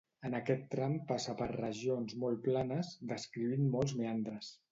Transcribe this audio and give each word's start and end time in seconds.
En 0.27 0.35
aquest 0.37 0.63
tram 0.69 0.95
passa 1.11 1.35
per 1.41 1.49
regions 1.51 2.17
molt 2.25 2.41
planes, 2.47 2.91
descrivint 3.13 3.71
molts 3.77 3.97
meandres. 4.01 4.53